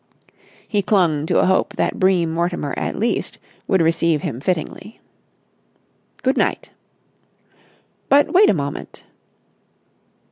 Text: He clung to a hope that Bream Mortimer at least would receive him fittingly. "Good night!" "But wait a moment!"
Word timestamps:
He 0.67 0.81
clung 0.81 1.27
to 1.27 1.37
a 1.37 1.45
hope 1.45 1.75
that 1.75 1.99
Bream 1.99 2.31
Mortimer 2.33 2.73
at 2.75 2.97
least 2.97 3.37
would 3.67 3.83
receive 3.83 4.23
him 4.23 4.39
fittingly. 4.41 4.99
"Good 6.23 6.37
night!" 6.37 6.71
"But 8.09 8.33
wait 8.33 8.49
a 8.49 8.53
moment!" 8.55 9.03